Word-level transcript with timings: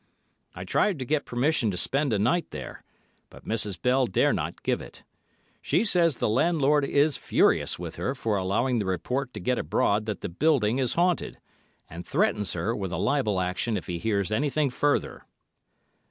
I 0.55 0.63
tried 0.63 0.97
to 0.97 1.05
get 1.05 1.27
permission 1.27 1.69
to 1.69 1.77
spend 1.77 2.11
a 2.11 2.17
night 2.17 2.49
there, 2.49 2.83
but 3.29 3.45
Mrs. 3.45 3.79
Bell 3.79 4.07
dare 4.07 4.33
not 4.33 4.63
give 4.63 4.81
it. 4.81 5.03
She 5.61 5.83
says 5.83 6.15
the 6.15 6.27
landlord 6.27 6.83
is 6.83 7.17
furious 7.17 7.77
with 7.77 7.97
her 7.97 8.15
for 8.15 8.35
allowing 8.35 8.79
the 8.79 8.85
report 8.87 9.31
to 9.35 9.39
get 9.39 9.59
abroad 9.59 10.07
that 10.07 10.21
the 10.21 10.29
building 10.29 10.79
is 10.79 10.95
haunted, 10.95 11.37
and 11.87 12.03
threatens 12.03 12.53
her 12.53 12.75
with 12.75 12.91
a 12.91 12.97
libel 12.97 13.39
action 13.39 13.77
if 13.77 13.85
he 13.85 13.99
hears 13.99 14.31
anything 14.31 14.71
further." 14.71 15.21